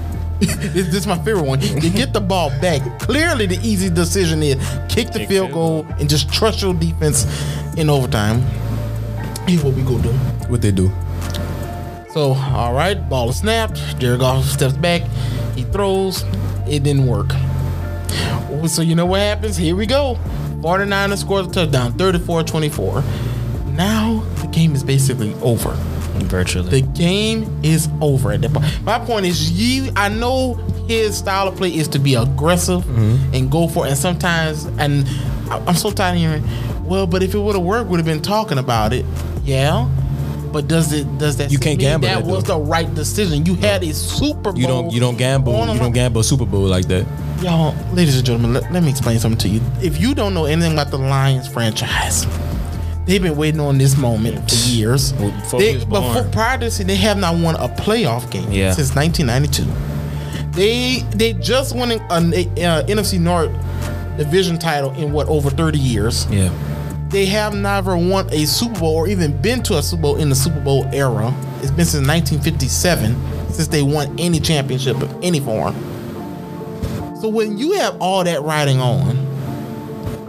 [0.40, 1.60] this, this is my favorite one.
[1.60, 3.00] You get the ball back.
[3.00, 4.56] Clearly the easy decision is
[4.88, 7.26] kick the Kick field field goal and just trust your defense
[7.76, 8.40] in overtime.
[9.46, 10.12] Here's what we go do.
[10.48, 10.90] What they do?
[12.12, 13.76] So, all right, ball is snapped.
[13.98, 15.02] Jared Goff steps back.
[15.54, 16.24] He throws.
[16.66, 17.32] It didn't work.
[18.68, 19.56] So, you know what happens?
[19.56, 20.18] Here we go.
[20.60, 23.02] 49ers scores a touchdown, 34 24.
[23.72, 25.76] Now, the game is basically over.
[26.24, 26.68] Virtually.
[26.68, 28.82] The game is over at that point.
[28.82, 29.90] My point is, you.
[29.96, 30.54] I know
[30.86, 33.34] his style of play is to be aggressive mm-hmm.
[33.34, 33.90] and go for it.
[33.90, 35.08] And sometimes, and
[35.50, 36.44] I'm so tired of hearing,
[36.84, 39.06] well, but if it would have worked, would have been talking about it.
[39.44, 39.88] Yeah.
[40.52, 41.06] But does it?
[41.18, 41.50] Does that?
[41.50, 42.58] You can't gamble That that, was though.
[42.58, 43.46] the right decision.
[43.46, 44.58] You had a Super Bowl.
[44.58, 47.06] You don't you don't gamble you don't gamble a Super Bowl like that.
[47.42, 49.62] Y'all, ladies and gentlemen, let, let me explain something to you.
[49.82, 52.26] If you don't know anything about the Lions franchise,
[53.06, 55.14] they've been waiting on this moment for years.
[55.14, 58.72] Well, before they, before, prior to this, they have not won a playoff game Yeah.
[58.72, 60.50] since 1992.
[60.52, 63.50] They they just won an uh, NFC North
[64.18, 66.26] division title in what over 30 years.
[66.30, 66.52] yeah.
[67.08, 70.28] They have never won a Super Bowl or even been to a Super Bowl in
[70.28, 71.34] the Super Bowl era.
[71.62, 75.74] It's been since 1957 since they won any championship of any form.
[77.20, 79.14] So when you have all that riding on,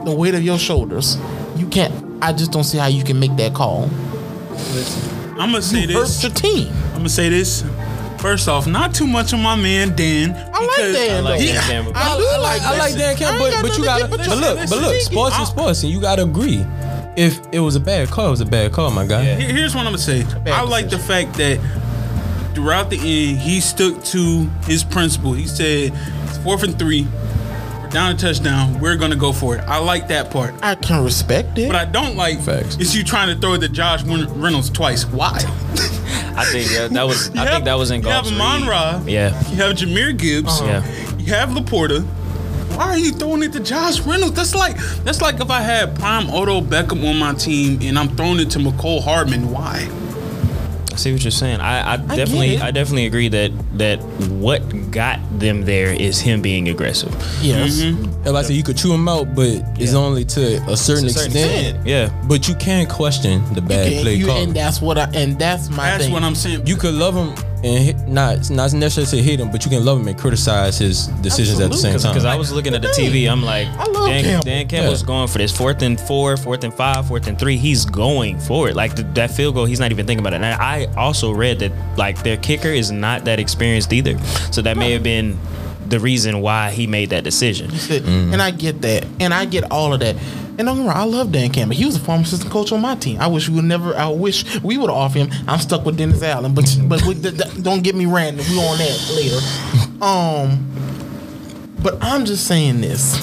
[0.04, 1.18] the weight of your shoulders,
[1.56, 1.94] you can't.
[2.22, 3.90] I just don't see how you can make that call.
[5.40, 6.22] I'm gonna say You hurt this.
[6.24, 6.72] your team.
[6.92, 7.64] I'm gonna say this.
[8.20, 10.32] First off, not too much on my man Dan.
[10.32, 11.18] I like because Dan.
[11.18, 11.40] I like.
[11.40, 11.92] Dan Campbell.
[11.96, 12.62] I do like.
[12.62, 15.40] I like Dan Campbell, but, got but you gotta against- but look, but look, sports
[15.40, 16.66] is sports and you gotta agree.
[17.18, 19.24] If it was a bad call, it was a bad call, my guy.
[19.24, 19.36] Yeah.
[19.36, 20.26] Here's what I'm gonna say.
[20.46, 21.60] I like the fact that
[22.54, 25.34] throughout the end he stuck to his principle.
[25.34, 25.94] He said,
[26.28, 27.08] "It's fourth and three,
[27.82, 28.80] we're down a touchdown.
[28.80, 30.54] We're gonna go for it." I like that part.
[30.62, 31.68] I can respect it.
[31.68, 32.78] What I don't like Facts.
[32.78, 35.06] is you trying to throw it to Josh Reynolds twice.
[35.06, 35.38] Why?
[36.34, 37.30] I think that, that was.
[37.36, 38.70] I You think that was in You have Goff's Amon read.
[38.70, 39.02] Ra.
[39.06, 39.50] Yeah.
[39.50, 40.62] You have Jahmyr Gibbs.
[40.62, 40.66] Uh-huh.
[40.66, 41.18] Yeah.
[41.18, 42.04] You have LaPorta.
[42.76, 44.34] Why are you throwing it to Josh Reynolds?
[44.36, 48.16] That's like that's like if I had prime Odo Beckham on my team and I'm
[48.16, 49.52] throwing it to Mecole Hardman.
[49.52, 49.88] Why?
[51.02, 51.62] I see what you're saying.
[51.62, 52.60] I, I definitely.
[52.60, 57.12] I definitely agree that that what got them there is him being aggressive.
[57.42, 57.82] yes.
[57.82, 60.66] And like I said, you could chew him out, but it's only to a certain,
[60.68, 61.36] To a certain extent.
[61.36, 62.10] extent, yeah.
[62.28, 64.38] But you can't question the bad Okay, play you- call.
[64.44, 66.14] and that's what I and that's my That's thing.
[66.14, 66.68] what I'm saying.
[66.68, 69.84] you could love him and hit, not not necessarily say hate him, but you can
[69.86, 72.00] love him and criticize his decisions at the same Absolutely.
[72.04, 72.14] time.
[72.14, 74.44] Because I was looking at the TV, I'm like, I love Dan, Campbell.
[74.46, 75.08] Dan Campbell's Yeah.
[75.08, 77.58] going for this fourth and four, fourth and five, fourth and three.
[77.58, 78.76] He's going for it.
[78.76, 80.38] Like the, that field goal, he's not even thinking about it.
[80.44, 84.18] And I also read that like their kicker is not that experienced either,
[84.52, 85.38] so that may have been
[85.92, 87.70] the reason why he made that decision.
[88.34, 89.06] And I get that.
[89.20, 90.16] And I get all of that.
[90.58, 91.76] And don't get me wrong, I love Dan Campbell.
[91.76, 93.20] He was a former assistant coach on my team.
[93.20, 93.96] I wish we would never.
[93.96, 95.30] I wish we would offer him.
[95.48, 98.46] I'm stuck with Dennis Allen, but but we, th- th- don't get me random.
[98.50, 99.40] We on that later.
[100.04, 100.68] Um,
[101.82, 103.16] but I'm just saying this.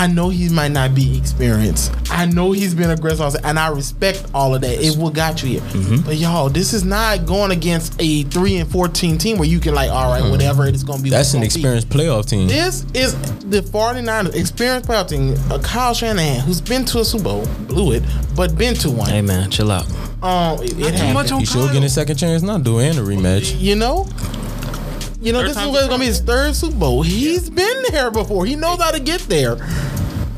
[0.00, 1.92] I know he might not be experienced.
[2.10, 4.82] I know he's been aggressive, and I respect all of that.
[4.82, 5.60] It what got you here.
[5.60, 6.06] Mm-hmm.
[6.06, 9.74] But y'all, this is not going against a three and fourteen team where you can
[9.74, 11.10] like, all right, whatever it's going to be.
[11.10, 11.16] Mm-hmm.
[11.16, 11.46] That's an gonna be.
[11.46, 12.48] experienced playoff team.
[12.48, 13.12] This is
[13.50, 15.34] the 49ers experienced playoff team.
[15.52, 18.02] Uh, Kyle Shanahan, who's been to a Super Bowl, blew it,
[18.34, 19.10] but been to one.
[19.10, 19.86] Hey man, chill out.
[20.22, 21.14] Um, it, it too happened.
[21.14, 21.72] much on He should Kyle.
[21.74, 23.60] get a second chance Not do and a rematch.
[23.60, 24.08] You know,
[25.20, 27.02] you know, Third this is what's gonna be his third Super Bowl.
[27.02, 28.46] He's been there before.
[28.46, 29.56] He knows how to get there.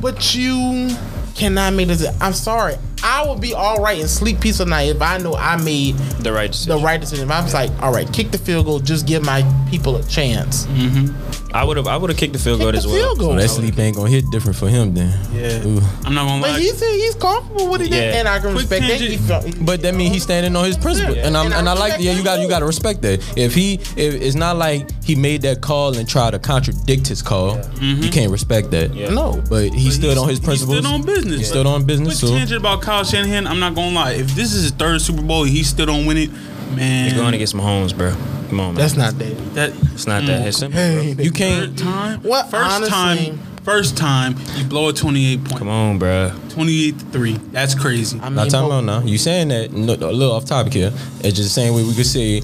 [0.01, 0.91] But you
[1.35, 2.05] cannot make this.
[2.21, 2.75] I'm sorry.
[3.05, 6.33] I would be all right and sleep peaceful night if I know I made The
[6.33, 6.83] right the decision.
[6.83, 7.25] right decision.
[7.27, 10.05] If I was like, all right, kick the field goal, just give my people a
[10.05, 10.67] chance.
[10.67, 11.42] Mm-hmm.
[11.55, 11.87] I would have.
[11.87, 12.95] I would have kicked the field goal as well.
[12.97, 13.31] field goal.
[13.33, 15.11] So that sleep ain't gonna hit different for him then.
[15.35, 15.67] Yeah.
[15.67, 15.81] Ooh.
[16.05, 16.49] I'm not gonna lie.
[16.49, 16.61] But lie.
[16.61, 18.19] he said he's comfortable with it, Yeah.
[18.19, 19.01] and I can Quick respect that.
[19.01, 21.27] He felt, But that means he's standing on his principle, Yeah.
[21.27, 22.51] and I'm And I and I like respect yeah you that got you too.
[22.51, 23.21] got to respect that.
[23.37, 27.23] If he if it's not like he made that call and tried to contradict his
[27.23, 28.03] call, mm-hmm.
[28.03, 28.95] you can't respect that.
[28.95, 29.11] Yeah.
[29.11, 29.43] no.
[29.49, 30.79] But he stood on his principles.
[30.79, 31.39] He stood on business.
[31.39, 32.21] He stood on business.
[32.21, 33.47] Quick So tangent about Kyle Shanahan.
[33.47, 34.13] I'm not gonna lie.
[34.13, 36.31] If this is his third Super Bowl, he still don't win it.
[36.75, 38.15] Man, You're going against Mahomes, bro.
[38.53, 38.83] Come on, man.
[38.83, 39.55] That's not that.
[39.55, 39.71] that.
[39.95, 40.47] It's not that.
[40.47, 40.79] It's simple.
[40.79, 41.71] Hey, you can't.
[41.71, 42.21] Third time.
[42.21, 42.91] What, First honestly-
[43.31, 43.39] time.
[43.63, 45.59] First time you blow a 28 point.
[45.59, 46.33] Come on, bro.
[46.51, 47.33] 28 to three.
[47.53, 48.21] That's crazy.
[48.21, 49.09] I mean, Not talking but- about now.
[49.09, 50.93] You saying that no, a little off topic here.
[51.21, 52.43] It's just the same way we could say.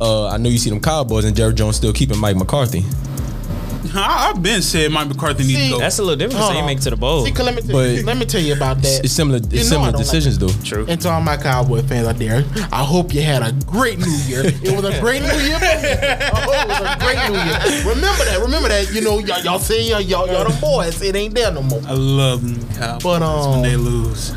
[0.00, 2.84] Uh, I know you see them Cowboys and Jerry Jones still keeping Mike McCarthy.
[3.94, 5.78] I, I've been saying Mike McCarthy needs to go.
[5.78, 6.38] That's a little different.
[6.38, 6.66] 'cause Hold They on.
[6.66, 7.24] make it to the bowl.
[7.24, 9.04] See, 'cause let me tell But- you, let me tell you about that.
[9.04, 9.38] It's similar.
[9.38, 10.48] You know It's I similar don't like decisions though.
[10.64, 10.86] True.
[10.88, 14.10] And to all my Cowboy fans out there, I hope you had a great New
[14.26, 14.42] Year.
[14.62, 15.58] It was a great New Year.
[15.58, 15.90] for me.
[15.90, 17.36] I hope it was a great New
[17.78, 17.94] Year.
[17.94, 18.38] Remember that.
[18.40, 18.92] Remember that.
[18.92, 21.00] You know, y'all, y'all say y'all, y'all, y'all the boys.
[21.02, 21.80] It ain't there no more.
[21.86, 24.32] I love them Cowboys But, um, when they lose.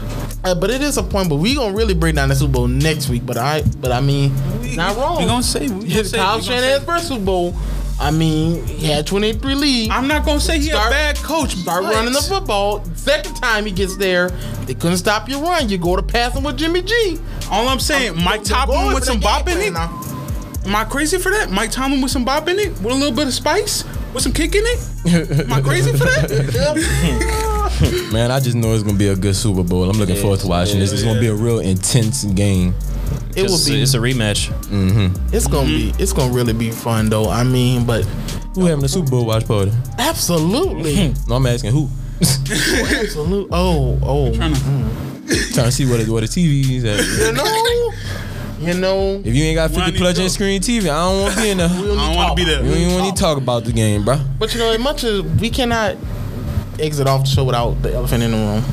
[0.45, 1.29] Uh, but it is a point.
[1.29, 3.25] But we gonna really break down the Super Bowl next week.
[3.25, 4.33] But I, but I mean,
[4.75, 5.19] not wrong.
[5.19, 5.61] We gonna say.
[5.69, 7.55] We gonna His say Kyle we gonna Shanahan's say- first Super Bowl.
[8.03, 9.89] I mean, he had 23 leads.
[9.91, 11.55] I'm not gonna say he Start- a bad coach.
[11.55, 12.83] Start but- running the football.
[12.95, 14.29] Second time he gets there,
[14.65, 15.69] they couldn't stop your run.
[15.69, 17.17] You go to passing with Jimmy G.
[17.49, 19.71] All I'm saying, Mike They're Tomlin with some the bop in it.
[19.71, 19.89] now.
[20.65, 21.49] Am I crazy for that?
[21.51, 24.31] Mike Tomlin with some bop in it, with a little bit of spice, with some
[24.33, 25.45] kick in it.
[25.45, 26.29] Am I crazy for that?
[28.13, 29.89] Man, I just know it's gonna be a good Super Bowl.
[29.89, 30.91] I'm looking forward to watching this.
[30.91, 32.75] It's gonna be a real intense game.
[33.35, 33.81] It will be.
[33.81, 34.51] It's a rematch.
[35.33, 35.93] It's gonna be.
[35.97, 37.29] It's gonna really be fun though.
[37.29, 38.03] I mean, but
[38.55, 39.71] Who having a Super Bowl watch party?
[39.97, 41.89] absolutely, No, I'm asking who.
[42.21, 43.49] absolutely.
[43.51, 44.31] Oh, oh.
[44.33, 46.99] Trying to see what it, what the TV's at.
[47.27, 47.91] You know,
[48.59, 49.21] you know.
[49.25, 51.41] If you ain't got 50 need to plug in screen TV, I don't want to
[51.41, 51.69] be in there.
[51.73, 52.61] We You don't I don't want to be there.
[52.61, 54.19] don't even want to talk about the game, bro.
[54.39, 55.97] But you know, as much as we cannot
[56.79, 58.63] exit off the show without the elephant in the room,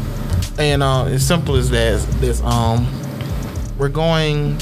[0.59, 2.87] and uh, as simple as that, this um,
[3.81, 4.57] we're going.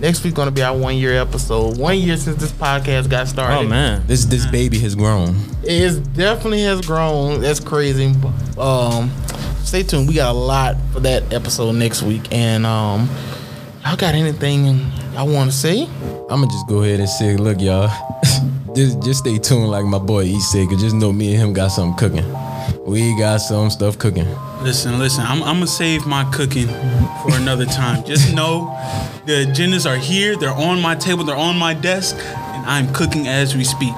[0.00, 1.76] Next week's gonna be our one year episode.
[1.76, 3.56] One year since this podcast got started.
[3.56, 4.06] Oh man.
[4.06, 5.36] This this baby has grown.
[5.64, 7.40] It is definitely has grown.
[7.40, 8.14] That's crazy.
[8.56, 9.10] Um,
[9.64, 10.06] stay tuned.
[10.08, 12.32] We got a lot for that episode next week.
[12.32, 13.08] And um,
[13.84, 14.66] y'all got anything
[15.14, 15.82] y'all want to say?
[16.30, 17.90] I'm gonna just go ahead and say, look, y'all,
[18.76, 19.68] just just stay tuned.
[19.68, 22.84] Like my boy E said, 'cause just know me and him got something cooking.
[22.86, 24.28] We got some stuff cooking.
[24.62, 25.24] Listen, listen.
[25.24, 26.66] I'm, I'm gonna save my cooking
[27.22, 28.04] for another time.
[28.04, 28.66] Just know
[29.24, 30.36] the agendas are here.
[30.36, 31.24] They're on my table.
[31.24, 33.92] They're on my desk, and I'm cooking as we speak.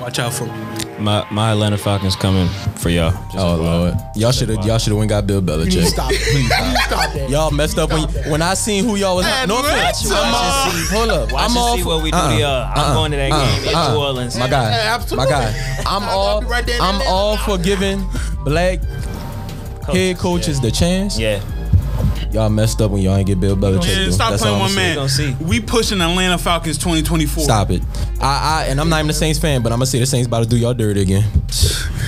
[0.00, 0.52] Watch out for me.
[0.98, 3.10] My my Atlanta Falcons coming for y'all.
[3.10, 5.84] Just Oh lord, y'all should have y'all should have went and got Bill Belichick.
[5.86, 6.20] Stop it.
[6.22, 6.48] Please
[6.84, 7.28] stop that.
[7.30, 9.26] Y'all messed up when when I seen who y'all was.
[9.48, 10.08] No offense.
[10.08, 10.94] Watch I'm and see.
[10.96, 11.32] Hold up.
[11.32, 12.16] Watch I'm and all see for- what we do.
[12.16, 13.92] uh-uh, Uh, I'm uh-uh, going to that uh-uh, game in uh-uh.
[13.92, 14.38] New Orleans.
[14.38, 15.30] My guy, Yeah, my absolutely.
[15.30, 15.76] guy.
[15.86, 18.00] I'm I'll all there I'm all for giving
[19.86, 21.18] black head coaches the chance.
[21.18, 21.42] Yeah.
[22.32, 23.86] Y'all messed up when y'all ain't get Bill Belichick.
[23.86, 24.10] Man, though.
[24.10, 25.08] stop That's playing all one I'm man.
[25.08, 25.28] saying.
[25.28, 25.44] Gonna see.
[25.44, 27.44] We pushing Atlanta Falcons 2024.
[27.44, 27.82] Stop it.
[28.20, 30.26] I, I and I'm not even a Saints fan, but I'm gonna say the Saints
[30.26, 31.24] about to do y'all dirty again.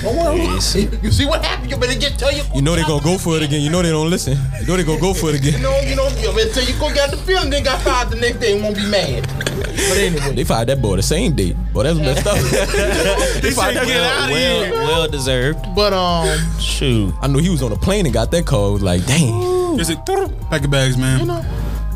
[0.01, 0.39] Don't worry.
[1.03, 1.71] You see what happened?
[1.71, 2.43] You better get tell you.
[2.55, 3.61] You know they gonna go for it again.
[3.61, 4.37] You know they don't listen.
[4.61, 5.61] You know they gonna go for it You again.
[5.61, 8.15] know, you know, you better tell you go get the feeling, then got fired the
[8.17, 9.27] next day and won't be mad.
[9.27, 11.53] But anyway, They fired that boy the same day.
[11.73, 12.35] Boy, that's messed up.
[13.41, 14.03] They said, that get boy.
[14.03, 14.71] out of here.
[14.73, 15.59] Well, well deserved.
[15.75, 16.27] but um,
[16.59, 17.13] Shoot.
[17.21, 18.77] I know he was on a plane and got that call.
[18.77, 19.79] Like, dang.
[19.79, 20.05] It's like,
[20.49, 21.19] pack of bags, man.
[21.21, 21.45] you know.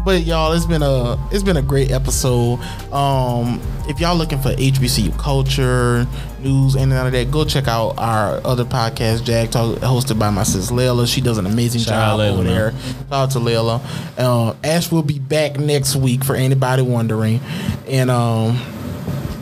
[0.05, 2.59] But y'all, it's been a it's been a great episode.
[2.91, 6.05] Um, if y'all looking for HBCU culture,
[6.43, 10.43] news, anything like that, go check out our other podcast, Jag Talk, hosted by my
[10.43, 11.08] sis Layla.
[11.12, 12.71] She does an amazing Shout job Layla, over there.
[12.71, 13.82] Shout out to Layla.
[14.17, 17.39] Uh, Ash will be back next week for anybody wondering,
[17.88, 18.60] and um,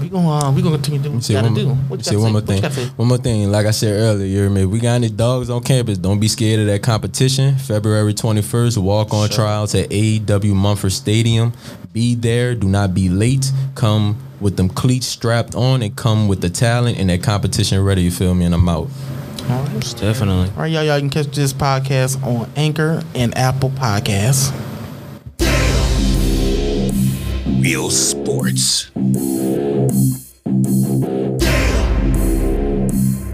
[0.02, 1.70] we gonna uh, we gonna continue to do what you gotta one, do.
[1.70, 2.64] What you say one more thing.
[2.96, 3.52] One more thing.
[3.52, 4.66] Like I said earlier, you heard me.
[4.66, 5.98] We got any dogs on campus.
[5.98, 7.56] Don't be scared of that competition.
[7.58, 10.54] February 21st, walk on trials at A.W.
[10.56, 11.54] Mumford Stadium.
[11.94, 12.56] Be there.
[12.56, 13.52] Do not be late.
[13.76, 18.02] Come with them cleats strapped on and come with the talent and that competition ready.
[18.02, 18.46] You feel me?
[18.46, 18.90] And I'm out.
[19.44, 19.96] Oh, All right.
[19.98, 20.50] Definitely.
[20.50, 20.84] All right, y'all.
[20.84, 24.52] Y'all can catch this podcast on Anchor and Apple Podcasts.
[27.62, 28.90] Real sports.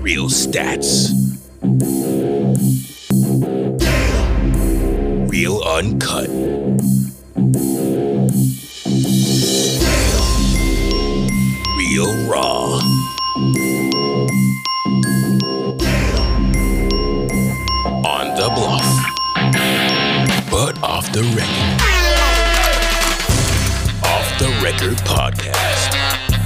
[0.01, 1.13] Real stats.
[5.29, 6.29] Real uncut.
[11.97, 12.79] Real raw.
[18.05, 18.85] On the bluff.
[20.51, 21.81] But off the record.
[24.05, 26.36] Off the Record Podcast.